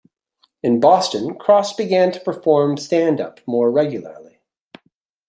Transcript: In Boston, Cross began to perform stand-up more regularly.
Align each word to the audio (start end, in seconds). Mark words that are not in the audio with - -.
In 0.63 0.79
Boston, 0.79 1.35
Cross 1.37 1.73
began 1.73 2.11
to 2.11 2.19
perform 2.19 2.75
stand-up 2.77 3.39
more 3.45 3.69
regularly. 3.69 4.39